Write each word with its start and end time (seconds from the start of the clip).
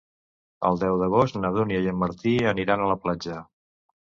El 0.69 0.79
deu 0.83 0.95
d'agost 1.01 1.37
na 1.43 1.51
Dúnia 1.57 1.83
i 1.85 1.91
en 1.93 1.99
Martí 2.05 2.35
aniran 2.53 2.87
a 2.87 2.91
la 2.95 2.99
platja. 3.05 3.39